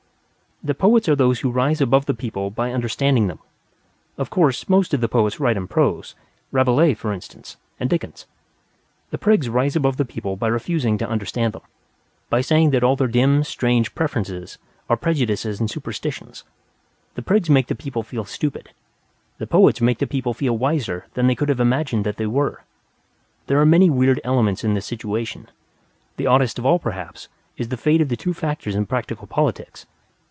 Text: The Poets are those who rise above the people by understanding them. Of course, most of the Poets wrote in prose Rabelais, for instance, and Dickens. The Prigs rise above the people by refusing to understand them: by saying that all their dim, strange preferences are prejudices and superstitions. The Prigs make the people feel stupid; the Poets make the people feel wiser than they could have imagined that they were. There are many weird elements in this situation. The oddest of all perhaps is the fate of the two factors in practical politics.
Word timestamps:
The 0.63 0.75
Poets 0.75 1.09
are 1.09 1.15
those 1.15 1.39
who 1.39 1.49
rise 1.49 1.81
above 1.81 2.05
the 2.05 2.13
people 2.13 2.51
by 2.51 2.71
understanding 2.71 3.25
them. 3.25 3.39
Of 4.15 4.29
course, 4.29 4.69
most 4.69 4.93
of 4.93 5.01
the 5.01 5.09
Poets 5.09 5.39
wrote 5.39 5.57
in 5.57 5.67
prose 5.67 6.13
Rabelais, 6.51 6.93
for 6.93 7.11
instance, 7.11 7.57
and 7.79 7.89
Dickens. 7.89 8.27
The 9.09 9.17
Prigs 9.17 9.49
rise 9.49 9.75
above 9.75 9.97
the 9.97 10.05
people 10.05 10.35
by 10.35 10.47
refusing 10.49 10.99
to 10.99 11.09
understand 11.09 11.53
them: 11.53 11.63
by 12.29 12.41
saying 12.41 12.69
that 12.69 12.83
all 12.83 12.95
their 12.95 13.07
dim, 13.07 13.43
strange 13.43 13.95
preferences 13.95 14.59
are 14.87 14.95
prejudices 14.95 15.59
and 15.59 15.67
superstitions. 15.67 16.43
The 17.15 17.23
Prigs 17.23 17.49
make 17.49 17.65
the 17.65 17.73
people 17.73 18.03
feel 18.03 18.23
stupid; 18.25 18.69
the 19.39 19.47
Poets 19.47 19.81
make 19.81 19.97
the 19.97 20.05
people 20.05 20.35
feel 20.35 20.55
wiser 20.55 21.07
than 21.15 21.25
they 21.25 21.33
could 21.33 21.49
have 21.49 21.59
imagined 21.59 22.05
that 22.05 22.17
they 22.17 22.27
were. 22.27 22.61
There 23.47 23.59
are 23.59 23.65
many 23.65 23.89
weird 23.89 24.21
elements 24.23 24.63
in 24.63 24.75
this 24.75 24.85
situation. 24.85 25.49
The 26.17 26.27
oddest 26.27 26.59
of 26.59 26.67
all 26.67 26.77
perhaps 26.77 27.29
is 27.57 27.69
the 27.69 27.77
fate 27.77 27.99
of 28.01 28.09
the 28.09 28.15
two 28.15 28.35
factors 28.35 28.75
in 28.75 28.85
practical 28.85 29.25
politics. 29.25 29.87